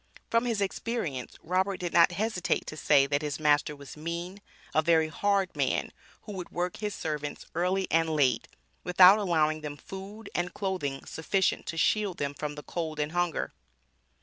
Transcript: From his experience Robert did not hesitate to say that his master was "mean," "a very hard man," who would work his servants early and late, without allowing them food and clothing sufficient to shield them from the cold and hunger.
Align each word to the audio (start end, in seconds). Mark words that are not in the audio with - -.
From 0.31 0.45
his 0.45 0.61
experience 0.61 1.35
Robert 1.43 1.79
did 1.79 1.93
not 1.93 2.13
hesitate 2.13 2.65
to 2.65 2.75
say 2.75 3.05
that 3.05 3.21
his 3.21 3.39
master 3.39 3.75
was 3.75 3.95
"mean," 3.95 4.41
"a 4.73 4.81
very 4.81 5.09
hard 5.09 5.55
man," 5.55 5.91
who 6.23 6.31
would 6.31 6.49
work 6.49 6.77
his 6.77 6.95
servants 6.95 7.45
early 7.53 7.87
and 7.91 8.09
late, 8.09 8.47
without 8.83 9.19
allowing 9.19 9.61
them 9.61 9.77
food 9.77 10.27
and 10.33 10.55
clothing 10.55 11.05
sufficient 11.05 11.67
to 11.67 11.77
shield 11.77 12.17
them 12.17 12.33
from 12.33 12.55
the 12.55 12.63
cold 12.63 12.99
and 12.99 13.11
hunger. 13.11 13.53